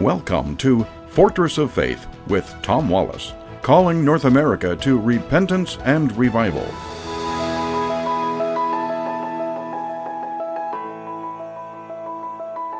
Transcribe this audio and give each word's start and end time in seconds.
Welcome 0.00 0.56
to 0.56 0.86
Fortress 1.08 1.58
of 1.58 1.70
Faith 1.70 2.06
with 2.26 2.50
Tom 2.62 2.88
Wallace, 2.88 3.34
calling 3.60 4.02
North 4.02 4.24
America 4.24 4.74
to 4.76 4.98
repentance 4.98 5.76
and 5.84 6.10
revival. 6.16 6.64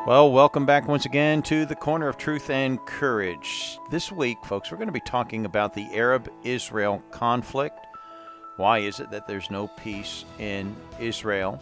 Well, 0.07 0.31
welcome 0.31 0.65
back 0.65 0.87
once 0.87 1.05
again 1.05 1.43
to 1.43 1.67
the 1.67 1.75
Corner 1.75 2.07
of 2.07 2.17
Truth 2.17 2.49
and 2.49 2.83
Courage. 2.87 3.77
This 3.91 4.11
week, 4.11 4.43
folks, 4.43 4.71
we're 4.71 4.77
going 4.77 4.87
to 4.87 4.91
be 4.91 4.99
talking 5.01 5.45
about 5.45 5.75
the 5.75 5.93
Arab 5.93 6.27
Israel 6.43 7.03
conflict. 7.11 7.85
Why 8.57 8.79
is 8.79 8.99
it 8.99 9.11
that 9.11 9.27
there's 9.27 9.51
no 9.51 9.67
peace 9.67 10.25
in 10.39 10.75
Israel, 10.99 11.61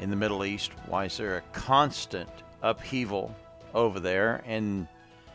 in 0.00 0.08
the 0.08 0.16
Middle 0.16 0.46
East? 0.46 0.72
Why 0.86 1.04
is 1.04 1.18
there 1.18 1.36
a 1.36 1.42
constant 1.52 2.30
upheaval 2.62 3.36
over 3.76 4.00
there? 4.00 4.42
And 4.46 4.88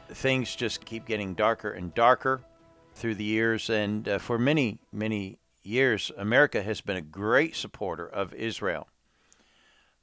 things 0.10 0.56
just 0.56 0.84
keep 0.84 1.06
getting 1.06 1.34
darker 1.34 1.72
and 1.72 1.94
darker 1.94 2.42
through 2.94 3.16
the 3.16 3.24
years. 3.24 3.70
And 3.70 4.08
uh, 4.08 4.20
for 4.20 4.38
many, 4.38 4.80
many 4.92 5.40
years, 5.64 6.12
America 6.18 6.62
has 6.62 6.82
been 6.82 6.98
a 6.98 7.02
great 7.02 7.56
supporter 7.56 8.08
of 8.08 8.34
Israel. 8.34 8.88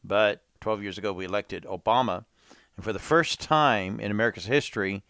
But 0.02 0.42
12 0.60 0.82
years 0.82 0.98
ago, 0.98 1.12
we 1.12 1.24
elected 1.24 1.64
Obama. 1.64 2.24
And 2.76 2.84
for 2.84 2.92
the 2.92 2.98
first 2.98 3.40
time 3.40 4.00
in 4.00 4.10
America's 4.10 4.46
history, 4.46 5.02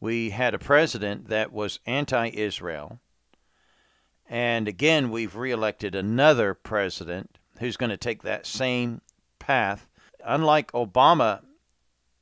we 0.00 0.30
had 0.30 0.54
a 0.54 0.58
president 0.58 1.28
that 1.28 1.52
was 1.52 1.78
anti 1.86 2.28
Israel. 2.28 3.00
And 4.28 4.66
again, 4.66 5.10
we've 5.10 5.36
reelected 5.36 5.94
another 5.94 6.52
president 6.52 7.38
who's 7.60 7.76
going 7.76 7.90
to 7.90 7.96
take 7.96 8.22
that 8.22 8.44
same 8.44 9.00
path. 9.38 9.88
Unlike 10.24 10.72
Obama, 10.72 11.42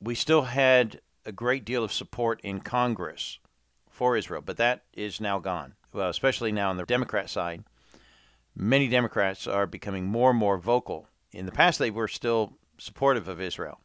we 0.01 0.15
still 0.15 0.43
had 0.43 1.01
a 1.25 1.33
great 1.33 1.65
deal 1.65 1.85
of 1.85 1.93
support 1.93 2.41
in 2.43 2.61
Congress 2.61 3.39
for 3.89 4.17
Israel, 4.17 4.43
but 4.45 4.57
that 4.57 4.83
is 4.93 5.21
now 5.21 5.39
gone. 5.39 5.75
Well, 5.93 6.11
especially 6.11 6.53
now 6.53 6.71
on 6.71 6.77
the 6.77 6.85
Democrat 6.85 7.31
side, 7.31 7.65
many 8.55 8.89
Democrats 8.89 9.47
are 9.47 9.67
becoming 9.67 10.07
more 10.07 10.31
and 10.31 10.39
more 10.39 10.59
vocal. 10.59 11.07
In 11.33 11.47
the 11.47 11.53
past 11.53 11.79
they 11.79 11.91
were 11.91 12.09
still 12.09 12.55
supportive 12.79 13.29
of 13.29 13.41
Israel, 13.41 13.81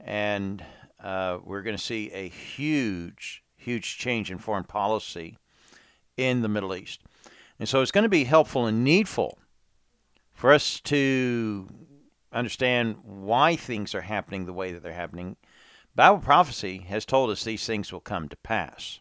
and 0.00 0.64
uh, 1.02 1.38
we're 1.44 1.62
going 1.62 1.76
to 1.76 1.82
see 1.82 2.10
a 2.12 2.28
huge, 2.28 3.42
huge 3.56 3.98
change 3.98 4.30
in 4.30 4.38
foreign 4.38 4.64
policy 4.64 5.38
in 6.16 6.42
the 6.42 6.48
Middle 6.48 6.74
East, 6.74 7.02
and 7.58 7.68
so 7.68 7.82
it's 7.82 7.90
going 7.92 8.04
to 8.04 8.08
be 8.08 8.24
helpful 8.24 8.66
and 8.66 8.82
needful 8.82 9.38
for 10.32 10.52
us 10.52 10.80
to 10.80 11.68
understand 12.32 12.96
why 13.02 13.56
things 13.56 13.94
are 13.94 14.02
happening 14.02 14.46
the 14.46 14.52
way 14.52 14.72
that 14.72 14.82
they're 14.82 14.92
happening. 14.92 15.36
Bible 15.94 16.18
prophecy 16.18 16.86
has 16.88 17.04
told 17.04 17.30
us 17.30 17.42
these 17.42 17.66
things 17.66 17.92
will 17.92 18.00
come 18.00 18.28
to 18.28 18.36
pass. 18.36 19.00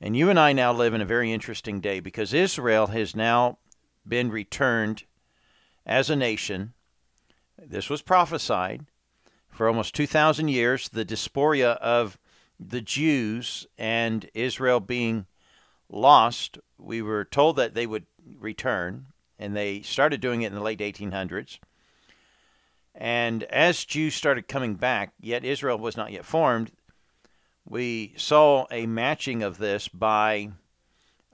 And 0.00 0.16
you 0.16 0.30
and 0.30 0.38
I 0.38 0.52
now 0.52 0.72
live 0.72 0.94
in 0.94 1.00
a 1.00 1.06
very 1.06 1.32
interesting 1.32 1.80
day 1.80 2.00
because 2.00 2.32
Israel 2.32 2.88
has 2.88 3.14
now 3.14 3.58
been 4.06 4.30
returned 4.30 5.04
as 5.84 6.08
a 6.08 6.16
nation. 6.16 6.72
This 7.58 7.90
was 7.90 8.02
prophesied 8.02 8.86
for 9.50 9.68
almost 9.68 9.94
2,000 9.94 10.48
years, 10.48 10.88
the 10.88 11.04
diaspora 11.04 11.70
of 11.82 12.18
the 12.58 12.80
Jews 12.80 13.66
and 13.76 14.28
Israel 14.32 14.80
being 14.80 15.26
lost. 15.88 16.58
We 16.78 17.02
were 17.02 17.24
told 17.24 17.56
that 17.56 17.74
they 17.74 17.86
would 17.86 18.06
return, 18.38 19.06
and 19.38 19.56
they 19.56 19.82
started 19.82 20.20
doing 20.20 20.42
it 20.42 20.48
in 20.48 20.54
the 20.54 20.62
late 20.62 20.78
1800s. 20.78 21.58
And 22.94 23.44
as 23.44 23.84
Jews 23.84 24.14
started 24.14 24.48
coming 24.48 24.74
back, 24.74 25.12
yet 25.20 25.44
Israel 25.44 25.78
was 25.78 25.96
not 25.96 26.12
yet 26.12 26.24
formed, 26.24 26.72
we 27.64 28.14
saw 28.16 28.66
a 28.70 28.86
matching 28.86 29.42
of 29.42 29.58
this 29.58 29.86
by 29.88 30.50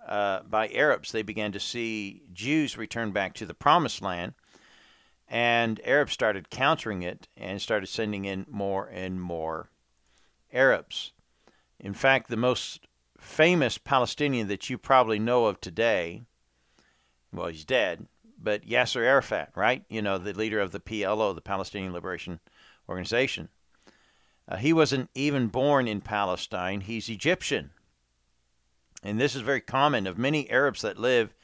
uh, 0.06 0.43
by 0.43 0.69
Arabs. 0.69 1.11
They 1.11 1.22
began 1.22 1.53
to 1.53 1.61
see 1.61 2.22
Jews 2.33 2.77
return 2.77 3.11
back 3.11 3.34
to 3.34 3.47
the 3.47 3.55
promised 3.55 4.03
land, 4.03 4.34
and 5.28 5.81
Arabs 5.84 6.12
started 6.12 6.50
countering 6.50 7.03
it 7.03 7.27
and 7.37 7.61
started 7.61 7.87
sending 7.87 8.25
in 8.25 8.47
more 8.49 8.87
and 8.87 9.21
more 9.21 9.71
Arabs. 10.53 11.12
In 11.81 11.95
fact, 11.95 12.28
the 12.28 12.37
most 12.37 12.87
famous 13.19 13.78
Palestinian 13.78 14.49
that 14.49 14.71
you 14.71 14.78
probably 14.78 15.19
know 15.19 15.47
of 15.47 15.61
today, 15.61 16.22
well, 17.33 17.49
he's 17.49 17.65
dead, 17.65 18.06
but 18.39 18.67
Yasser 18.67 19.03
Arafat, 19.03 19.51
right? 19.55 19.85
You 19.89 20.03
know, 20.03 20.19
the 20.19 20.33
leader 20.33 20.61
of 20.61 20.73
the 20.73 20.81
PLO, 20.81 21.35
the 21.35 21.41
Palestinian 21.41 21.93
Liberation 21.93 22.41
Organization. 22.89 23.49
Uh, 24.49 24.57
he 24.57 24.73
wasn't 24.73 25.11
even 25.15 25.49
born 25.49 25.89
in 25.89 26.01
Palestine, 26.01 26.83
he's 26.83 27.09
Egyptian. 27.09 27.71
And 29.03 29.21
this 29.21 29.35
is 29.35 29.43
very 29.43 29.61
common 29.61 30.07
of 30.07 30.19
many 30.19 30.51
Arabs 30.51 30.83
that 30.83 30.99
live 30.99 31.35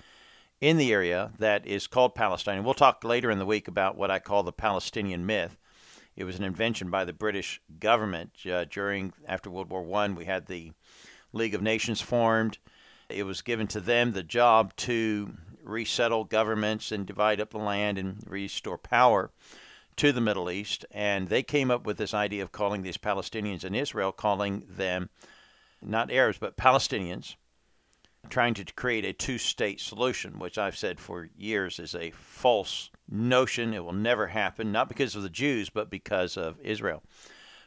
in 0.60 0.76
the 0.76 0.92
area 0.92 1.32
that 1.38 1.66
is 1.66 1.86
called 1.86 2.14
Palestine. 2.14 2.56
And 2.56 2.64
we'll 2.64 2.74
talk 2.74 3.02
later 3.04 3.30
in 3.30 3.38
the 3.38 3.46
week 3.46 3.68
about 3.68 3.96
what 3.96 4.10
I 4.10 4.20
call 4.20 4.42
the 4.42 4.52
Palestinian 4.52 5.26
myth. 5.26 5.56
It 6.14 6.24
was 6.24 6.38
an 6.38 6.44
invention 6.44 6.90
by 6.90 7.04
the 7.04 7.12
British 7.12 7.60
government 7.80 8.32
uh, 8.50 8.66
during 8.70 9.12
after 9.26 9.50
World 9.50 9.70
War 9.70 9.82
One. 9.82 10.14
We 10.14 10.26
had 10.26 10.46
the 10.46 10.72
League 11.32 11.54
of 11.54 11.62
Nations 11.62 12.00
formed. 12.00 12.58
It 13.08 13.24
was 13.24 13.42
given 13.42 13.66
to 13.68 13.80
them 13.80 14.12
the 14.12 14.22
job 14.22 14.76
to 14.76 15.32
resettle 15.62 16.24
governments 16.24 16.92
and 16.92 17.06
divide 17.06 17.40
up 17.40 17.50
the 17.50 17.58
land 17.58 17.98
and 17.98 18.22
restore 18.26 18.78
power 18.78 19.30
to 19.96 20.12
the 20.12 20.20
Middle 20.20 20.50
East. 20.50 20.84
And 20.90 21.28
they 21.28 21.42
came 21.42 21.70
up 21.70 21.86
with 21.86 21.98
this 21.98 22.14
idea 22.14 22.42
of 22.42 22.52
calling 22.52 22.82
these 22.82 22.96
Palestinians 22.96 23.64
in 23.64 23.74
Israel, 23.74 24.12
calling 24.12 24.64
them 24.68 25.10
not 25.80 26.10
Arabs, 26.10 26.38
but 26.38 26.56
Palestinians, 26.56 27.36
trying 28.28 28.54
to 28.54 28.64
create 28.64 29.04
a 29.04 29.12
two 29.12 29.38
state 29.38 29.80
solution, 29.80 30.38
which 30.38 30.58
I've 30.58 30.76
said 30.76 31.00
for 31.00 31.28
years 31.36 31.78
is 31.78 31.94
a 31.94 32.12
false 32.12 32.90
notion. 33.08 33.74
It 33.74 33.84
will 33.84 33.92
never 33.92 34.28
happen, 34.28 34.72
not 34.72 34.88
because 34.88 35.16
of 35.16 35.22
the 35.22 35.30
Jews, 35.30 35.70
but 35.70 35.90
because 35.90 36.36
of 36.36 36.60
Israel. 36.60 37.02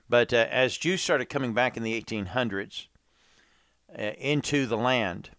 But 0.07 0.33
uh, 0.33 0.47
as 0.49 0.77
Jews 0.77 1.01
started 1.01 1.25
coming 1.25 1.53
back 1.53 1.77
in 1.77 1.83
the 1.83 1.99
1800s 2.01 2.87
uh, 3.97 4.01
into 4.01 4.65
the 4.65 4.77
land, 4.77 5.31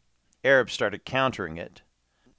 Arabs 0.45 0.73
started 0.73 1.05
countering 1.05 1.57
it 1.57 1.83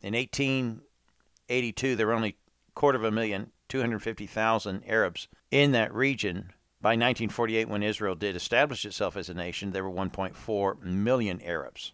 in 0.02 0.14
1882, 0.14 1.96
there 1.96 2.08
were 2.08 2.14
only 2.14 2.38
quarter 2.76 2.98
of 2.98 3.04
a 3.04 3.12
million, 3.12 3.52
250,000 3.70 4.84
Arabs 4.88 5.28
in 5.52 5.72
that 5.72 5.94
region. 5.94 6.54
By 6.80 6.90
1948, 6.90 7.68
when 7.68 7.84
Israel 7.84 8.16
did 8.16 8.36
establish 8.36 8.86
itself 8.86 9.18
as 9.18 9.30
a 9.30 9.34
nation, 9.34 9.72
there 9.72 9.84
were 9.84 9.92
1.4 9.92 10.82
million 10.84 11.42
Arabs. 11.42 11.94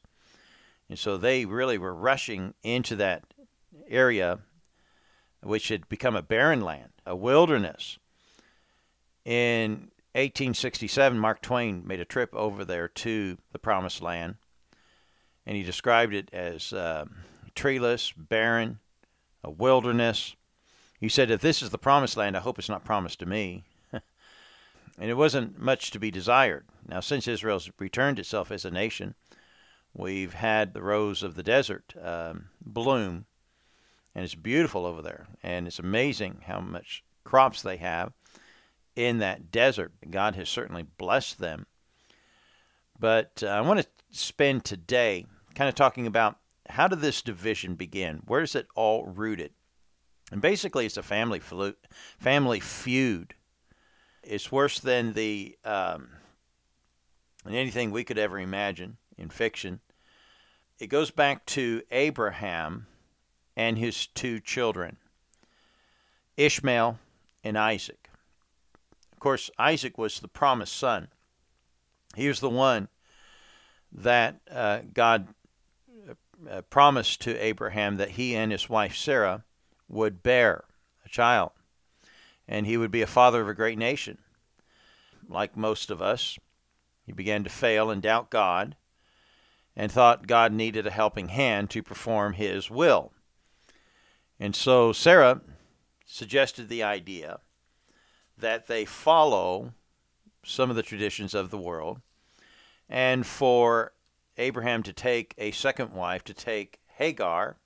And 0.89 0.99
so 0.99 1.17
they 1.17 1.45
really 1.45 1.77
were 1.77 1.95
rushing 1.95 2.53
into 2.63 2.95
that 2.97 3.23
area, 3.87 4.39
which 5.41 5.69
had 5.69 5.87
become 5.87 6.15
a 6.15 6.21
barren 6.21 6.61
land, 6.61 6.91
a 7.05 7.15
wilderness. 7.15 7.97
In 9.23 9.91
1867, 10.15 11.17
Mark 11.17 11.41
Twain 11.41 11.87
made 11.87 12.01
a 12.01 12.05
trip 12.05 12.35
over 12.35 12.65
there 12.65 12.89
to 12.89 13.37
the 13.53 13.59
Promised 13.59 14.01
Land, 14.01 14.35
and 15.45 15.55
he 15.55 15.63
described 15.63 16.13
it 16.13 16.29
as 16.33 16.73
uh, 16.73 17.05
treeless, 17.55 18.11
barren, 18.11 18.79
a 19.43 19.51
wilderness. 19.51 20.35
He 20.99 21.09
said, 21.09 21.31
If 21.31 21.41
this 21.41 21.61
is 21.61 21.69
the 21.69 21.77
promised 21.77 22.17
land, 22.17 22.37
I 22.37 22.41
hope 22.41 22.59
it's 22.59 22.69
not 22.69 22.85
promised 22.85 23.19
to 23.19 23.25
me. 23.25 23.63
and 23.91 24.01
it 24.97 25.17
wasn't 25.17 25.59
much 25.59 25.91
to 25.91 25.99
be 25.99 26.11
desired. 26.11 26.65
Now, 26.87 26.99
since 26.99 27.27
Israel's 27.27 27.69
returned 27.79 28.19
itself 28.19 28.51
as 28.51 28.65
a 28.65 28.71
nation, 28.71 29.15
we've 29.93 30.33
had 30.33 30.73
the 30.73 30.81
rose 30.81 31.23
of 31.23 31.35
the 31.35 31.43
desert 31.43 31.93
um, 32.01 32.49
bloom, 32.61 33.25
and 34.15 34.23
it's 34.23 34.35
beautiful 34.35 34.85
over 34.85 35.01
there. 35.01 35.27
And 35.41 35.67
it's 35.67 35.79
amazing 35.79 36.41
how 36.47 36.61
much 36.61 37.03
crops 37.23 37.61
they 37.61 37.77
have 37.77 38.13
in 38.95 39.19
that 39.19 39.51
desert. 39.51 39.91
God 40.09 40.35
has 40.35 40.49
certainly 40.49 40.83
blessed 40.83 41.39
them. 41.39 41.65
But 42.99 43.43
uh, 43.43 43.47
I 43.47 43.61
want 43.61 43.81
to 43.81 43.87
spend 44.11 44.63
today 44.63 45.25
kind 45.55 45.67
of 45.67 45.75
talking 45.75 46.07
about 46.07 46.37
how 46.69 46.87
did 46.87 47.01
this 47.01 47.21
division 47.21 47.75
begin? 47.75 48.21
Where 48.25 48.41
is 48.41 48.55
it 48.55 48.67
all 48.75 49.05
rooted? 49.05 49.51
And 50.31 50.41
basically, 50.41 50.85
it's 50.85 50.97
a 50.97 51.03
family 51.03 51.39
flu- 51.39 51.75
family 52.17 52.59
feud. 52.59 53.35
It's 54.23 54.51
worse 54.51 54.79
than 54.79 55.13
the 55.13 55.57
um, 55.65 56.09
than 57.43 57.55
anything 57.55 57.91
we 57.91 58.03
could 58.03 58.17
ever 58.17 58.39
imagine 58.39 58.97
in 59.17 59.29
fiction. 59.29 59.81
It 60.79 60.87
goes 60.87 61.11
back 61.11 61.45
to 61.47 61.83
Abraham 61.91 62.87
and 63.55 63.77
his 63.77 64.07
two 64.07 64.39
children, 64.39 64.97
Ishmael 66.37 66.99
and 67.43 67.57
Isaac. 67.57 68.09
Of 69.11 69.19
course, 69.19 69.51
Isaac 69.59 69.97
was 69.97 70.19
the 70.19 70.27
promised 70.27 70.75
son. 70.75 71.09
He 72.15 72.27
was 72.27 72.39
the 72.39 72.49
one 72.49 72.87
that 73.91 74.39
uh, 74.49 74.79
God 74.93 75.27
uh, 76.49 76.61
promised 76.63 77.21
to 77.21 77.37
Abraham 77.37 77.97
that 77.97 78.11
he 78.11 78.35
and 78.35 78.51
his 78.51 78.69
wife 78.69 78.95
Sarah 78.95 79.43
would 79.87 80.23
bear 80.23 80.65
a 81.05 81.09
child, 81.09 81.51
and 82.47 82.65
he 82.65 82.77
would 82.77 82.91
be 82.91 83.01
a 83.01 83.07
father 83.07 83.41
of 83.41 83.47
a 83.47 83.53
great 83.53 83.77
nation. 83.77 84.17
like 85.29 85.55
most 85.55 85.89
of 85.89 86.01
us, 86.01 86.37
he 87.05 87.11
began 87.11 87.43
to 87.43 87.49
fail 87.49 87.89
and 87.89 88.01
doubt 88.01 88.29
God 88.29 88.75
and 89.75 89.91
thought 89.91 90.27
God 90.27 90.51
needed 90.51 90.85
a 90.85 90.91
helping 90.91 91.29
hand 91.29 91.69
to 91.71 91.81
perform 91.81 92.33
his 92.33 92.69
will. 92.69 93.11
And 94.39 94.55
so 94.55 94.91
Sarah 94.91 95.41
suggested 96.05 96.69
the 96.69 96.83
idea 96.83 97.39
that 98.37 98.67
they 98.67 98.85
follow 98.85 99.73
some 100.43 100.69
of 100.69 100.75
the 100.75 100.83
traditions 100.83 101.33
of 101.33 101.49
the 101.49 101.57
world 101.57 102.01
and 102.89 103.25
for 103.25 103.92
Abraham 104.37 104.83
to 104.83 104.93
take 104.93 105.33
a 105.37 105.51
second 105.51 105.91
wife, 105.91 106.23
to 106.25 106.33
take 106.33 106.79
Hagar, 106.97 107.57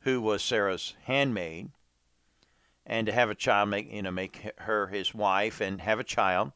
who 0.00 0.20
was 0.20 0.42
Sarah's 0.42 0.94
handmaid, 1.04 1.70
and 2.86 3.06
to 3.06 3.12
have 3.12 3.30
a 3.30 3.34
child, 3.34 3.68
make 3.68 3.92
you 3.92 4.02
know, 4.02 4.10
make 4.10 4.50
her 4.58 4.88
his 4.88 5.14
wife 5.14 5.60
and 5.60 5.80
have 5.80 6.00
a 6.00 6.04
child, 6.04 6.52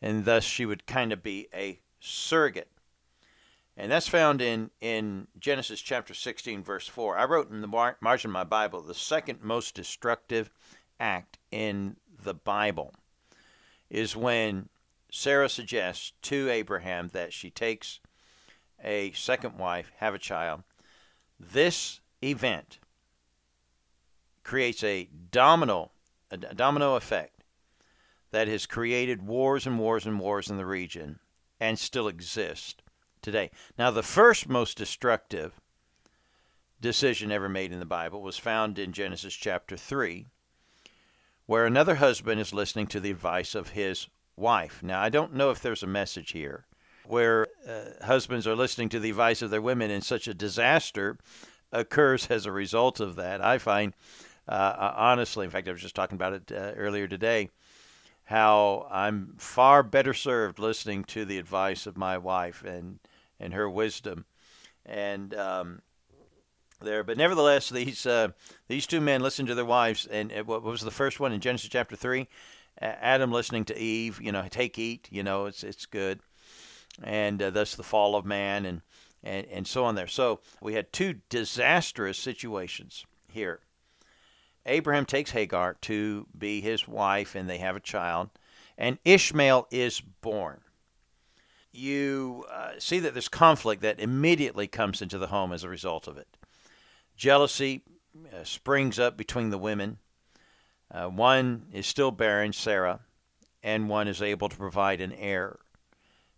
and 0.00 0.24
thus 0.24 0.44
she 0.44 0.66
would 0.66 0.86
kind 0.86 1.12
of 1.12 1.22
be 1.22 1.48
a 1.54 1.80
surrogate. 2.00 2.70
And 3.76 3.90
that's 3.90 4.08
found 4.08 4.40
in, 4.40 4.70
in 4.80 5.26
Genesis 5.38 5.80
chapter 5.80 6.14
16, 6.14 6.62
verse 6.62 6.86
4. 6.86 7.18
I 7.18 7.24
wrote 7.24 7.50
in 7.50 7.60
the 7.60 7.66
mar- 7.66 7.96
margin 8.00 8.30
of 8.30 8.34
my 8.34 8.44
Bible 8.44 8.80
the 8.80 8.94
second 8.94 9.42
most 9.42 9.74
destructive 9.74 10.50
act 11.00 11.38
in 11.50 11.96
the 12.22 12.34
Bible 12.34 12.94
is 13.90 14.16
when 14.16 14.68
Sarah 15.10 15.48
suggests 15.48 16.12
to 16.22 16.48
Abraham 16.48 17.08
that 17.12 17.32
she 17.32 17.50
takes 17.50 18.00
a 18.84 19.12
second 19.12 19.58
wife, 19.58 19.90
have 19.96 20.14
a 20.14 20.18
child. 20.18 20.62
This 21.40 22.00
event 22.22 22.78
creates 24.42 24.84
a 24.84 25.08
domino 25.30 25.90
a 26.30 26.36
domino 26.36 26.96
effect 26.96 27.44
that 28.32 28.48
has 28.48 28.66
created 28.66 29.22
wars 29.22 29.66
and 29.66 29.78
wars 29.78 30.06
and 30.06 30.18
wars 30.18 30.50
in 30.50 30.56
the 30.56 30.66
region 30.66 31.20
and 31.60 31.78
still 31.78 32.08
exist 32.08 32.82
today. 33.22 33.50
Now, 33.78 33.90
the 33.90 34.02
first 34.02 34.48
most 34.48 34.76
destructive 34.76 35.60
decision 36.80 37.30
ever 37.30 37.48
made 37.48 37.72
in 37.72 37.78
the 37.78 37.86
Bible 37.86 38.20
was 38.20 38.36
found 38.36 38.78
in 38.78 38.92
Genesis 38.92 39.34
chapter 39.34 39.76
3, 39.76 40.26
where 41.46 41.64
another 41.64 41.96
husband 41.96 42.40
is 42.40 42.52
listening 42.52 42.88
to 42.88 43.00
the 43.00 43.10
advice 43.10 43.54
of 43.54 43.70
his 43.70 44.08
wife. 44.36 44.82
Now, 44.82 45.00
I 45.00 45.08
don't 45.08 45.34
know 45.34 45.50
if 45.50 45.60
there's 45.60 45.84
a 45.84 45.86
message 45.86 46.32
here 46.32 46.66
where 47.06 47.46
uh, 47.68 48.04
husbands 48.04 48.46
are 48.46 48.56
listening 48.56 48.88
to 48.90 49.00
the 49.00 49.10
advice 49.10 49.42
of 49.42 49.50
their 49.50 49.62
women 49.62 49.90
and 49.90 50.02
such 50.02 50.28
a 50.28 50.34
disaster 50.34 51.18
occurs 51.72 52.28
as 52.30 52.46
a 52.46 52.52
result 52.52 53.00
of 53.00 53.16
that. 53.16 53.40
I 53.40 53.58
find, 53.58 53.92
uh, 54.48 54.52
uh 54.52 54.94
honestly, 54.96 55.44
in 55.44 55.50
fact, 55.50 55.68
I 55.68 55.72
was 55.72 55.82
just 55.82 55.94
talking 55.94 56.16
about 56.16 56.32
it 56.32 56.52
uh, 56.52 56.72
earlier 56.76 57.06
today, 57.06 57.50
how 58.24 58.86
I'm 58.90 59.34
far 59.36 59.82
better 59.82 60.14
served 60.14 60.58
listening 60.58 61.04
to 61.04 61.24
the 61.24 61.38
advice 61.38 61.86
of 61.86 61.96
my 61.96 62.16
wife 62.18 62.62
and 62.64 62.98
and 63.40 63.52
her 63.52 63.68
wisdom. 63.68 64.24
And 64.86 65.34
um, 65.34 65.82
there, 66.80 67.04
but 67.04 67.18
nevertheless, 67.18 67.68
these 67.68 68.06
uh, 68.06 68.28
these 68.68 68.86
two 68.86 69.00
men 69.00 69.22
listened 69.22 69.48
to 69.48 69.54
their 69.54 69.64
wives, 69.64 70.06
and 70.06 70.32
what 70.46 70.62
was 70.62 70.82
the 70.82 70.90
first 70.90 71.20
one 71.20 71.32
in 71.32 71.40
Genesis 71.40 71.68
chapter 71.70 71.96
three? 71.96 72.28
Adam 72.80 73.30
listening 73.30 73.64
to 73.64 73.78
Eve, 73.78 74.20
you 74.20 74.32
know, 74.32 74.44
take 74.50 74.78
eat, 74.78 75.08
you 75.10 75.22
know, 75.22 75.46
it's 75.46 75.62
it's 75.62 75.86
good, 75.86 76.20
and 77.02 77.42
uh, 77.42 77.50
thus 77.50 77.74
the 77.74 77.82
fall 77.82 78.16
of 78.16 78.24
man, 78.24 78.64
and 78.66 78.82
and 79.22 79.46
and 79.46 79.66
so 79.66 79.84
on 79.84 79.94
there. 79.94 80.06
So 80.06 80.40
we 80.60 80.74
had 80.74 80.92
two 80.92 81.20
disastrous 81.28 82.18
situations 82.18 83.04
here. 83.28 83.60
Abraham 84.66 85.04
takes 85.04 85.32
Hagar 85.32 85.74
to 85.82 86.26
be 86.36 86.60
his 86.60 86.88
wife, 86.88 87.34
and 87.34 87.48
they 87.48 87.58
have 87.58 87.76
a 87.76 87.80
child, 87.80 88.30
and 88.78 88.98
Ishmael 89.04 89.66
is 89.70 90.00
born 90.00 90.60
you 91.74 92.44
uh, 92.50 92.72
see 92.78 93.00
that 93.00 93.14
there's 93.14 93.28
conflict 93.28 93.82
that 93.82 94.00
immediately 94.00 94.68
comes 94.68 95.02
into 95.02 95.18
the 95.18 95.26
home 95.26 95.52
as 95.52 95.64
a 95.64 95.68
result 95.68 96.06
of 96.06 96.16
it. 96.16 96.28
Jealousy 97.16 97.82
uh, 98.32 98.44
springs 98.44 98.98
up 98.98 99.16
between 99.16 99.50
the 99.50 99.58
women. 99.58 99.98
Uh, 100.90 101.08
one 101.08 101.66
is 101.72 101.86
still 101.86 102.12
barren, 102.12 102.52
Sarah, 102.52 103.00
and 103.62 103.88
one 103.88 104.06
is 104.06 104.22
able 104.22 104.48
to 104.48 104.56
provide 104.56 105.00
an 105.00 105.12
heir 105.12 105.58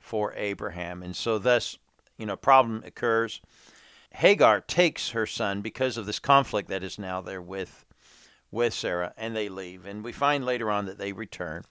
for 0.06 0.32
Abraham. 0.36 1.02
And 1.02 1.16
so, 1.16 1.36
thus, 1.36 1.78
you 2.16 2.26
know, 2.26 2.36
problem 2.36 2.84
occurs. 2.86 3.40
Hagar 4.10 4.60
takes 4.60 5.10
her 5.10 5.26
son 5.26 5.62
because 5.62 5.96
of 5.96 6.06
this 6.06 6.20
conflict 6.20 6.68
that 6.68 6.84
is 6.84 6.96
now 6.96 7.20
there 7.20 7.42
with 7.42 7.84
with 8.52 8.72
Sarah, 8.72 9.12
and 9.16 9.34
they 9.34 9.48
leave. 9.48 9.84
And 9.84 10.04
we 10.04 10.12
find 10.12 10.46
later 10.46 10.70
on 10.70 10.86
that 10.86 10.96
they 10.96 11.12
return. 11.12 11.64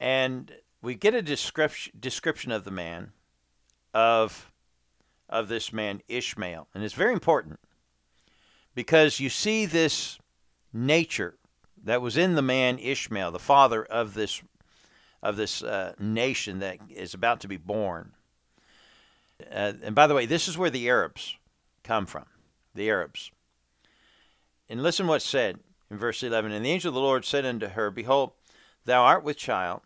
And 0.00 0.52
we 0.82 0.96
get 0.96 1.14
a 1.14 1.22
description 1.22 1.92
description 1.98 2.50
of 2.50 2.64
the 2.64 2.72
man 2.72 3.12
of 3.94 4.50
of 5.28 5.46
this 5.46 5.72
man 5.72 6.02
Ishmael, 6.08 6.66
and 6.74 6.82
it's 6.82 6.94
very 6.94 7.12
important 7.12 7.60
because 8.74 9.20
you 9.20 9.30
see 9.30 9.66
this 9.66 10.18
nature 10.72 11.36
that 11.84 12.02
was 12.02 12.16
in 12.16 12.34
the 12.34 12.42
man 12.42 12.80
Ishmael, 12.80 13.30
the 13.30 13.38
father 13.38 13.84
of 13.84 14.14
this 14.14 14.42
of 15.22 15.36
this 15.36 15.62
uh, 15.62 15.94
nation 15.98 16.60
that 16.60 16.78
is 16.88 17.14
about 17.14 17.40
to 17.40 17.48
be 17.48 17.56
born. 17.56 18.12
Uh, 19.50 19.72
and 19.82 19.94
by 19.94 20.06
the 20.06 20.14
way, 20.14 20.26
this 20.26 20.48
is 20.48 20.58
where 20.58 20.70
the 20.70 20.88
Arabs 20.88 21.36
come 21.82 22.06
from. 22.06 22.26
The 22.74 22.88
Arabs. 22.88 23.30
And 24.68 24.82
listen 24.82 25.06
what's 25.06 25.24
said 25.24 25.58
in 25.90 25.98
verse 25.98 26.22
11. 26.22 26.52
And 26.52 26.64
the 26.64 26.70
angel 26.70 26.90
of 26.90 26.94
the 26.94 27.00
Lord 27.00 27.24
said 27.24 27.44
unto 27.44 27.68
her, 27.68 27.90
Behold, 27.90 28.32
thou 28.84 29.04
art 29.04 29.24
with 29.24 29.36
child, 29.36 29.82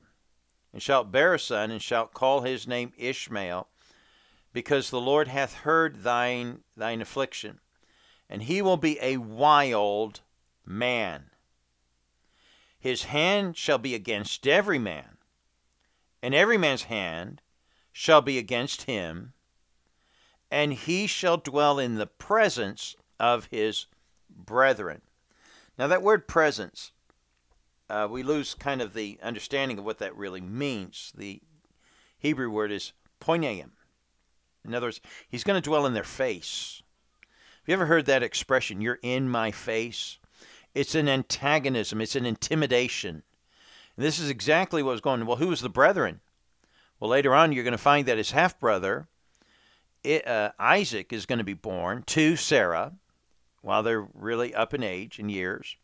and 0.73 0.83
shalt 0.83 1.13
bear 1.13 1.35
a 1.35 1.39
son, 1.39 1.71
and 1.71 1.83
shalt 1.83 2.15
call 2.15 2.41
his 2.41 2.67
name 2.67 2.93
Ishmael, 2.97 3.69
because 4.53 4.91
the 4.91 5.01
Lord 5.01 5.29
hath 5.29 5.55
heard 5.55 6.03
thine 6.03 6.61
thine 6.77 7.01
affliction, 7.01 7.61
and 8.29 8.43
he 8.43 8.63
will 8.63 8.77
be 8.77 8.99
a 9.01 9.19
wild 9.19 10.21
man. 10.65 11.31
His 12.79 13.05
hand 13.05 13.57
shall 13.57 13.79
be 13.79 13.95
against 13.95 14.47
every 14.47 14.79
man, 14.79 15.19
and 16.23 16.35
every 16.35 16.57
man's 16.57 16.85
hand 16.85 17.43
shall 17.93 18.23
be 18.23 18.39
against 18.39 18.83
him, 18.83 19.33
and 20.51 20.73
he 20.73 21.07
shall 21.07 21.37
dwell 21.37 21.79
in 21.79 21.97
the 21.97 22.07
presence 22.07 22.95
of 23.19 23.47
his 23.47 23.87
brethren. 24.31 25.03
Now, 25.79 25.87
that 25.89 26.03
word 26.03 26.29
presence 26.29 26.93
uh, 27.93 28.09
we 28.11 28.23
lose 28.23 28.55
kind 28.55 28.81
of 28.81 28.95
the 28.95 29.19
understanding 29.23 29.79
of 29.79 29.85
what 29.85 29.99
that 29.99 30.17
really 30.17 30.41
means. 30.41 31.13
The 31.15 31.43
Hebrew 32.19 32.51
word 32.51 32.73
is 32.73 32.95
poineim. 33.21 33.73
In 34.65 34.75
other 34.75 34.87
words, 34.87 35.03
he's 35.29 35.45
going 35.45 35.61
to 35.61 35.69
dwell 35.69 35.85
in 35.85 35.93
their 35.93 36.03
face. 36.03 36.83
Have 37.21 37.69
you 37.69 37.75
ever 37.75 37.87
heard 37.87 38.07
that 38.07 38.23
expression, 38.23 38.81
you're 38.81 38.99
in 39.03 39.29
my 39.29 39.51
face? 39.51 40.19
It's 40.75 40.95
an 40.95 41.07
antagonism, 41.07 42.01
it's 42.01 42.17
an 42.17 42.25
intimidation. 42.25 43.25
And 43.97 44.05
this 44.07 44.19
is 44.19 44.31
exactly 44.31 44.83
what 44.83 44.93
was 44.93 45.01
going 45.01 45.21
on. 45.21 45.27
Well, 45.27 45.37
who 45.37 45.49
was 45.49 45.61
the 45.61 45.69
brethren? 45.69 46.21
Well, 46.99 47.11
later 47.11 47.35
on, 47.35 47.53
you're 47.53 47.65
going 47.65 47.73
to 47.73 47.79
find 47.79 48.07
that 48.07 48.19
his 48.19 48.31
half 48.31 48.59
brother, 48.59 49.09
uh, 50.05 50.51
Isaac, 50.59 51.13
is 51.13 51.27
going 51.27 51.39
to 51.39 51.45
be 51.45 51.55
born 51.55 52.05
to 52.07 52.37
Sarah 52.37 52.93
while 53.61 53.83
they're 53.83 54.07
really 54.15 54.55
up 54.55 54.75
in 54.75 54.83
age 54.83 55.19
and 55.19 55.31
years. 55.31 55.77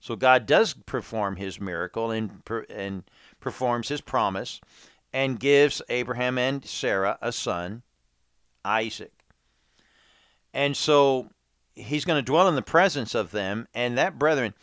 So 0.00 0.16
God 0.16 0.46
does 0.46 0.74
perform 0.74 1.36
his 1.36 1.60
miracle 1.60 2.10
and, 2.10 2.42
and 2.68 3.04
performs 3.40 3.88
his 3.88 4.02
promise 4.02 4.60
and 5.12 5.40
gives 5.40 5.80
Abraham 5.88 6.36
and 6.38 6.64
Sarah 6.64 7.18
a 7.22 7.32
son, 7.32 7.82
Isaac. 8.64 9.12
And 10.52 10.76
so 10.76 11.30
he's 11.74 12.04
going 12.04 12.18
to 12.18 12.30
dwell 12.30 12.48
in 12.48 12.54
the 12.54 12.62
presence 12.62 13.14
of 13.14 13.30
them 13.30 13.66
and 13.74 13.96
that 13.96 14.18
brethren. 14.18 14.54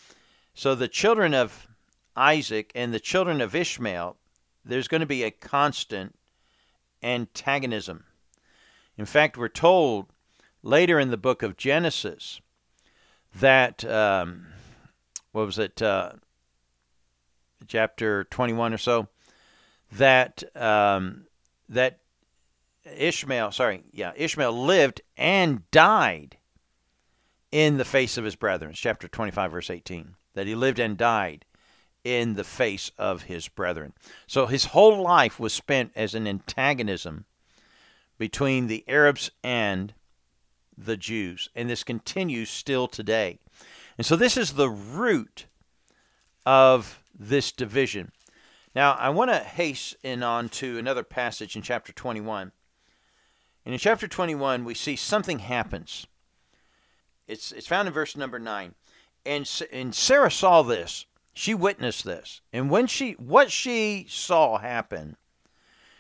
So 0.54 0.76
the 0.76 0.88
children 0.88 1.34
of 1.34 1.68
Isaac 2.16 2.72
and 2.76 2.94
the 2.94 3.00
children 3.00 3.42
of 3.42 3.56
Ishmael, 3.56 4.18
there's 4.64 4.88
going 4.88 5.02
to 5.02 5.08
be 5.08 5.24
a 5.24 5.32
constant 5.32 6.16
antagonism. 7.02 8.06
In 8.98 9.06
fact, 9.06 9.38
we're 9.38 9.48
told 9.48 10.08
later 10.64 11.00
in 11.00 11.12
the 11.12 11.18
book 11.18 11.44
of 11.44 11.58
Genesis 11.58 12.42
that 13.36 13.84
um, 13.86 14.48
what 15.32 15.46
was 15.46 15.58
it, 15.58 15.82
uh, 15.82 16.12
chapter 17.68 18.26
21 18.26 18.74
or 18.74 18.78
so, 18.78 19.08
that 19.94 20.44
um, 20.56 21.26
that 21.70 22.00
Ishmael, 22.86 23.52
sorry, 23.52 23.84
yeah, 23.92 24.12
Ishmael 24.16 24.52
lived 24.52 25.02
and 25.18 25.70
died 25.72 26.38
in 27.52 27.78
the 27.78 27.86
face 27.86 28.18
of 28.18 28.26
his 28.26 28.36
brethren. 28.36 28.72
It's 28.72 28.80
chapter 28.80 29.08
25, 29.08 29.52
verse 29.52 29.70
18. 29.70 30.16
That 30.34 30.48
he 30.48 30.56
lived 30.56 30.80
and 30.80 30.98
died 30.98 31.46
in 32.04 32.34
the 32.34 32.44
face 32.44 32.92
of 32.98 33.24
his 33.24 33.48
brethren. 33.48 33.94
So 34.28 34.48
his 34.48 34.66
whole 34.66 35.02
life 35.02 35.40
was 35.40 35.54
spent 35.54 35.92
as 35.96 36.16
an 36.16 36.28
antagonism 36.28 37.26
between 38.18 38.68
the 38.68 38.84
Arabs 38.88 39.32
and 39.44 39.94
the 40.78 40.98
Jews. 40.98 41.50
And 41.56 41.70
this 41.70 41.84
continues 41.84 42.50
still 42.50 42.88
today. 42.88 43.40
And 43.98 44.06
so 44.06 44.16
this 44.16 44.38
is 44.38 44.54
the 44.54 44.70
root 44.70 45.46
of 46.46 47.04
this 47.18 47.52
division. 47.52 48.12
Now, 48.74 48.94
I 48.94 49.10
want 49.10 49.32
to 49.32 49.40
hasten 49.40 50.24
on 50.24 50.50
to 50.50 50.78
another 50.78 51.04
passage 51.04 51.56
in 51.56 51.62
chapter 51.62 51.92
21. 51.92 52.52
And 53.66 53.74
in 53.74 53.80
chapter 53.80 54.08
21, 54.08 54.66
we 54.66 54.74
see 54.74 54.96
something 54.96 55.40
happens. 55.40 56.08
It's, 57.28 57.52
it's 57.52 57.68
found 57.68 57.88
in 57.88 57.94
verse 57.94 58.16
number 58.16 58.40
9. 58.40 58.74
And, 59.26 59.62
and 59.72 59.94
Sarah 59.94 60.32
saw 60.32 60.64
this. 60.64 61.06
She 61.34 61.54
witnessed 61.54 62.04
this. 62.04 62.42
And 62.52 62.70
when 62.70 62.88
she 62.88 63.14
what 63.14 63.52
she 63.52 64.06
saw 64.10 64.58
happen, 64.58 65.16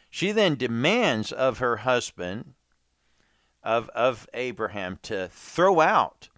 she 0.09 0.31
then 0.31 0.55
demands 0.55 1.31
of 1.31 1.59
her 1.59 1.77
husband, 1.77 2.53
of, 3.63 3.89
of 3.89 4.27
Abraham, 4.33 4.99
to 5.03 5.29
throw 5.29 5.79
out 5.79 6.29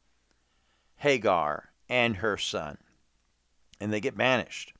Hagar 0.97 1.69
and 1.89 2.17
her 2.17 2.37
son. 2.37 2.77
And 3.79 3.91
they 3.91 3.99
get 3.99 4.15
banished. 4.15 4.73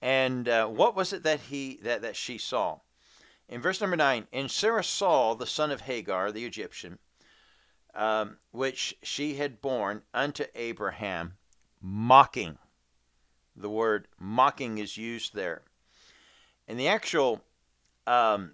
And 0.00 0.48
uh, 0.48 0.66
what 0.66 0.94
was 0.94 1.12
it 1.12 1.24
that 1.24 1.40
he 1.40 1.78
that, 1.82 2.02
that 2.02 2.16
she 2.16 2.38
saw? 2.38 2.78
In 3.48 3.60
verse 3.60 3.80
number 3.80 3.96
nine, 3.96 4.28
and 4.32 4.48
Sarah 4.48 4.84
saw 4.84 5.34
the 5.34 5.46
son 5.46 5.72
of 5.72 5.82
Hagar, 5.82 6.30
the 6.30 6.44
Egyptian, 6.44 7.00
um, 7.94 8.38
which 8.52 8.96
she 9.02 9.34
had 9.34 9.60
borne 9.60 10.02
unto 10.14 10.44
Abraham, 10.54 11.34
mocking. 11.82 12.58
The 13.56 13.70
word 13.70 14.08
mocking 14.18 14.78
is 14.78 14.96
used 14.96 15.34
there. 15.34 15.62
And 16.68 16.78
the 16.78 16.88
actual 16.88 17.42
um, 18.06 18.52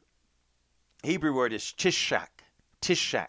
Hebrew 1.02 1.34
word 1.34 1.52
is 1.52 1.74
tishak. 1.76 2.28
Tishak. 2.80 3.28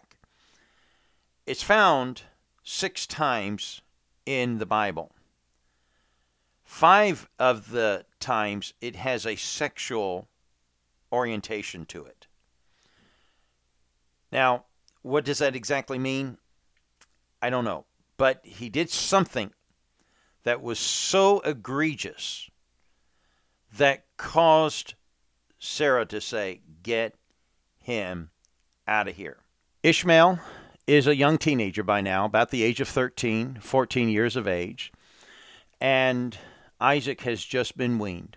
It's 1.46 1.62
found 1.62 2.22
six 2.62 3.06
times 3.06 3.80
in 4.26 4.58
the 4.58 4.66
Bible. 4.66 5.12
Five 6.64 7.28
of 7.38 7.70
the 7.70 8.04
times 8.20 8.74
it 8.80 8.96
has 8.96 9.24
a 9.24 9.36
sexual 9.36 10.28
orientation 11.10 11.86
to 11.86 12.04
it. 12.04 12.26
Now, 14.30 14.64
what 15.02 15.24
does 15.24 15.38
that 15.38 15.56
exactly 15.56 15.98
mean? 15.98 16.36
I 17.40 17.48
don't 17.48 17.64
know. 17.64 17.86
But 18.18 18.44
he 18.44 18.68
did 18.68 18.90
something 18.90 19.52
that 20.44 20.62
was 20.62 20.78
so 20.78 21.40
egregious 21.40 22.50
that 23.76 24.04
caused 24.16 24.94
Sarah 25.58 26.06
to 26.06 26.20
say, 26.20 26.60
Get 26.82 27.14
him 27.78 28.30
out 28.86 29.08
of 29.08 29.16
here. 29.16 29.38
Ishmael 29.82 30.40
is 30.86 31.06
a 31.06 31.16
young 31.16 31.38
teenager 31.38 31.82
by 31.82 32.00
now, 32.00 32.24
about 32.24 32.50
the 32.50 32.62
age 32.62 32.80
of 32.80 32.88
13, 32.88 33.58
14 33.60 34.08
years 34.08 34.36
of 34.36 34.48
age, 34.48 34.92
and 35.80 36.36
Isaac 36.80 37.20
has 37.22 37.44
just 37.44 37.76
been 37.76 37.98
weaned. 37.98 38.36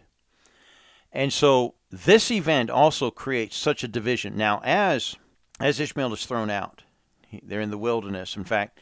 And 1.11 1.31
so 1.31 1.75
this 1.89 2.31
event 2.31 2.69
also 2.69 3.11
creates 3.11 3.55
such 3.55 3.83
a 3.83 3.87
division. 3.87 4.35
Now, 4.35 4.61
as 4.63 5.15
as 5.59 5.79
Ishmael 5.79 6.13
is 6.13 6.25
thrown 6.25 6.49
out, 6.49 6.83
they're 7.43 7.61
in 7.61 7.69
the 7.69 7.77
wilderness. 7.77 8.35
In 8.35 8.43
fact, 8.43 8.79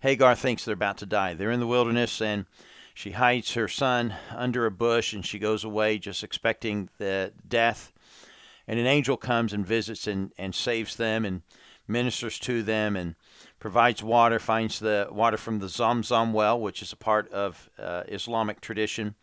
Hagar 0.00 0.34
thinks 0.34 0.64
they're 0.64 0.74
about 0.74 0.98
to 0.98 1.06
die. 1.06 1.34
They're 1.34 1.50
in 1.50 1.60
the 1.60 1.66
wilderness, 1.66 2.20
and 2.20 2.46
she 2.94 3.12
hides 3.12 3.54
her 3.54 3.68
son 3.68 4.14
under 4.34 4.66
a 4.66 4.70
bush, 4.70 5.12
and 5.12 5.24
she 5.24 5.38
goes 5.38 5.64
away 5.64 5.98
just 5.98 6.24
expecting 6.24 6.88
the 6.98 7.32
death. 7.46 7.92
And 8.66 8.78
an 8.78 8.86
angel 8.86 9.16
comes 9.16 9.52
and 9.52 9.66
visits 9.66 10.06
and, 10.06 10.32
and 10.38 10.54
saves 10.54 10.96
them 10.96 11.24
and 11.24 11.42
ministers 11.88 12.38
to 12.38 12.62
them 12.62 12.96
and 12.96 13.16
provides 13.58 14.02
water, 14.02 14.38
finds 14.38 14.78
the 14.78 15.08
water 15.10 15.36
from 15.36 15.58
the 15.58 15.66
Zamzam 15.66 16.32
well, 16.32 16.58
which 16.58 16.80
is 16.80 16.92
a 16.92 16.96
part 16.96 17.30
of 17.32 17.68
uh, 17.78 18.04
Islamic 18.08 18.60
tradition. 18.60 19.14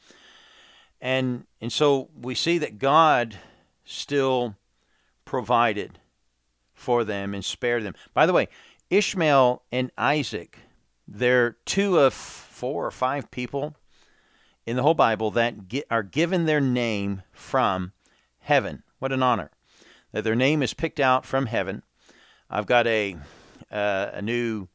And, 1.01 1.46
and 1.62 1.72
so 1.72 2.10
we 2.19 2.36
see 2.36 2.57
that 2.57 2.77
God 2.77 3.38
still 3.86 4.55
provided 5.25 6.00
for 6.74 7.03
them 7.03 7.34
and 7.34 7.43
spared 7.43 7.84
them. 7.84 7.96
By 8.13 8.25
the 8.25 8.34
way, 8.34 8.50
Ishmael 8.89 9.63
and 9.72 9.91
Isaac, 9.98 10.60
they're 11.08 11.58
two 11.66 12.00
of 12.00 12.14
four 12.14 12.86
or 12.86 12.92
five 12.92 13.32
people 13.32 13.76
in 14.66 14.76
the 14.76 14.84
whole 14.84 14.94
Bible 14.94 15.32
that 15.32 15.70
get, 15.70 15.86
are 15.90 16.04
given 16.04 16.46
their 16.46 16.60
name 16.60 17.24
from 17.32 17.94
heaven. 18.40 18.84
What 19.00 19.14
an 19.14 19.24
honor 19.24 19.52
that 20.12 20.24
their 20.24 20.36
name 20.36 20.62
is 20.62 20.74
picked 20.74 21.00
out 21.00 21.26
from 21.26 21.46
heaven. 21.46 21.84
I've 22.50 22.66
got 22.66 22.88
a 22.88 23.16
uh, 23.72 24.12
a 24.14 24.22
new 24.22 24.68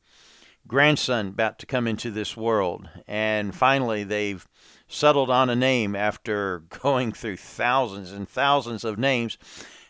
grandson 0.66 1.28
about 1.28 1.58
to 1.58 1.66
come 1.66 1.86
into 1.86 2.10
this 2.10 2.36
world, 2.36 2.88
and 3.06 3.54
finally 3.54 4.04
they've 4.04 4.46
settled 4.88 5.30
on 5.30 5.50
a 5.50 5.56
name 5.56 5.96
after 5.96 6.60
going 6.82 7.12
through 7.12 7.36
thousands 7.36 8.12
and 8.12 8.28
thousands 8.28 8.84
of 8.84 8.98
names. 8.98 9.38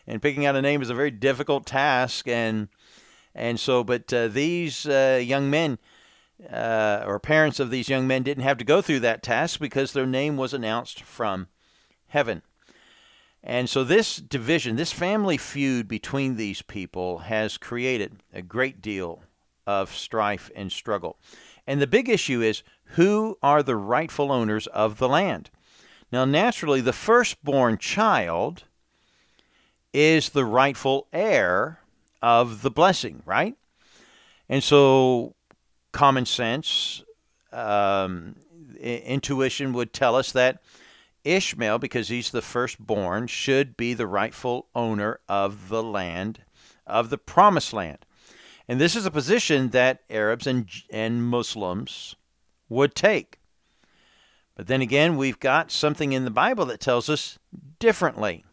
And 0.05 0.21
picking 0.21 0.45
out 0.45 0.55
a 0.55 0.61
name 0.61 0.81
is 0.81 0.89
a 0.89 0.95
very 0.95 1.11
difficult 1.11 1.65
task, 1.65 2.27
and 2.27 2.67
and 3.35 3.59
so, 3.59 3.83
but 3.83 4.11
uh, 4.13 4.27
these 4.27 4.85
uh, 4.85 5.21
young 5.23 5.49
men 5.49 5.79
uh, 6.51 7.03
or 7.05 7.19
parents 7.19 7.59
of 7.59 7.69
these 7.69 7.89
young 7.89 8.07
men 8.07 8.23
didn't 8.23 8.43
have 8.43 8.57
to 8.57 8.63
go 8.63 8.81
through 8.81 8.99
that 9.01 9.23
task 9.23 9.59
because 9.59 9.93
their 9.93 10.05
name 10.05 10.37
was 10.37 10.53
announced 10.53 11.01
from 11.01 11.47
heaven. 12.07 12.41
And 13.43 13.69
so, 13.69 13.83
this 13.83 14.17
division, 14.17 14.77
this 14.77 14.93
family 14.93 15.37
feud 15.37 15.87
between 15.87 16.37
these 16.37 16.61
people 16.61 17.19
has 17.19 17.57
created 17.57 18.21
a 18.33 18.41
great 18.41 18.81
deal 18.81 19.21
of 19.67 19.93
strife 19.93 20.49
and 20.55 20.71
struggle. 20.71 21.17
And 21.67 21.81
the 21.81 21.87
big 21.87 22.07
issue 22.09 22.41
is 22.41 22.63
who 22.83 23.37
are 23.41 23.61
the 23.61 23.75
rightful 23.75 24.31
owners 24.31 24.67
of 24.67 24.97
the 24.97 25.09
land? 25.09 25.49
Now, 26.11 26.25
naturally, 26.25 26.79
the 26.79 26.93
firstborn 26.93 27.77
child 27.79 28.63
is 29.93 30.29
the 30.29 30.45
rightful 30.45 31.07
heir 31.11 31.79
of 32.21 32.61
the 32.61 32.71
blessing, 32.71 33.23
right? 33.25 33.55
And 34.47 34.63
so, 34.63 35.35
common 35.93 36.25
sense, 36.25 37.03
um, 37.53 38.35
intuition 38.79 39.71
would 39.71 39.93
tell 39.93 40.15
us 40.15 40.33
that 40.33 40.61
Ishmael, 41.23 41.79
because 41.79 42.09
he's 42.09 42.31
the 42.31 42.41
firstborn, 42.41 43.27
should 43.27 43.77
be 43.77 43.93
the 43.93 44.07
rightful 44.07 44.67
owner 44.75 45.19
of 45.29 45.69
the 45.69 45.81
land, 45.81 46.41
of 46.85 47.09
the 47.09 47.17
promised 47.17 47.71
land. 47.71 47.99
And 48.67 48.79
this 48.79 48.95
is 48.95 49.05
a 49.05 49.11
position 49.11 49.69
that 49.69 50.01
Arabs 50.09 50.47
and, 50.47 50.69
and 50.89 51.23
Muslims 51.23 52.15
would 52.67 52.95
take. 52.95 53.39
But 54.55 54.67
then 54.67 54.81
again, 54.81 55.15
we've 55.15 55.39
got 55.39 55.71
something 55.71 56.11
in 56.11 56.25
the 56.25 56.31
Bible 56.31 56.65
that 56.65 56.79
tells 56.79 57.09
us 57.09 57.39
differently 57.79 58.43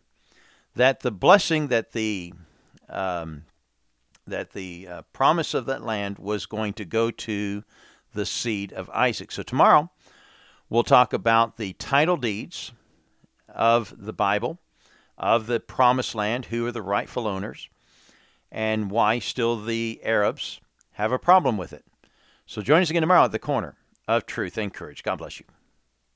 that 0.75 1.01
the 1.01 1.11
blessing 1.11 1.69
that 1.69 1.93
the 1.93 2.33
um, 2.89 3.45
that 4.31 4.53
the 4.53 4.89
uh, 4.89 5.03
promise 5.13 5.55
of 5.55 5.67
that 5.67 5.85
land 5.85 6.19
was 6.19 6.47
going 6.47 6.73
to 6.75 6.85
go 6.85 7.11
to 7.11 7.63
the 8.15 8.27
seed 8.27 8.73
of 8.73 8.91
Isaac. 8.91 9.31
So 9.31 9.43
tomorrow 9.43 9.91
we'll 10.69 10.83
talk 10.83 11.13
about 11.13 11.57
the 11.57 11.75
title 11.75 12.17
deeds 12.17 12.73
of 13.49 13.95
the 13.97 14.13
Bible, 14.13 14.59
of 15.19 15.47
the 15.47 15.61
promised 15.61 16.15
land, 16.15 16.47
who 16.47 16.67
are 16.67 16.73
the 16.73 16.83
rightful 16.83 17.27
owners, 17.27 17.69
and 18.51 18.91
why 18.91 19.19
still 19.19 19.63
the 19.63 20.01
Arabs 20.03 20.61
have 20.93 21.13
a 21.13 21.19
problem 21.19 21.57
with 21.57 21.73
it. 21.73 21.85
So 22.47 22.63
join 22.63 22.83
us 22.83 22.91
again 22.91 23.03
tomorrow 23.03 23.25
at 23.25 23.33
the 23.33 23.39
corner 23.39 23.77
of 24.09 24.27
truth 24.27 24.59
and 24.59 24.75
courage. 24.75 25.03
God 25.03 25.17
bless 25.17 25.39
you. 25.39 25.47